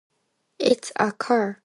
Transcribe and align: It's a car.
It's 0.59 0.91
a 0.95 1.11
car. 1.11 1.59